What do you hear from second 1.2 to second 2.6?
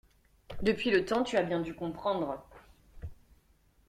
tu as bien dû comprendre.